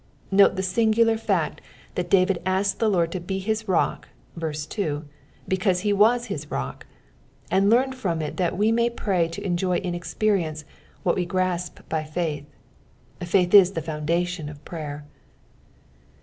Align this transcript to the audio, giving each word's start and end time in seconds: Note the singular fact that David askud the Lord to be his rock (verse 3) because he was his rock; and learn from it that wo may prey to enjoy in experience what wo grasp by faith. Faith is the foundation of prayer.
Note 0.31 0.55
the 0.55 0.63
singular 0.63 1.15
fact 1.15 1.61
that 1.93 2.09
David 2.09 2.41
askud 2.43 2.79
the 2.79 2.89
Lord 2.89 3.11
to 3.11 3.19
be 3.19 3.37
his 3.37 3.67
rock 3.67 4.07
(verse 4.35 4.65
3) 4.65 5.01
because 5.47 5.81
he 5.81 5.93
was 5.93 6.25
his 6.25 6.49
rock; 6.49 6.87
and 7.51 7.69
learn 7.69 7.91
from 7.93 8.19
it 8.19 8.37
that 8.37 8.57
wo 8.57 8.71
may 8.71 8.89
prey 8.89 9.27
to 9.27 9.45
enjoy 9.45 9.77
in 9.77 9.93
experience 9.93 10.65
what 11.03 11.15
wo 11.17 11.25
grasp 11.25 11.81
by 11.87 12.03
faith. 12.03 12.47
Faith 13.21 13.53
is 13.53 13.73
the 13.73 13.81
foundation 13.83 14.49
of 14.49 14.65
prayer. 14.65 15.05